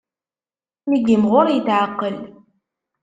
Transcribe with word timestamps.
Mi 0.87 0.97
yimɣur, 1.05 1.45
yetɛeqqel. 1.51 2.15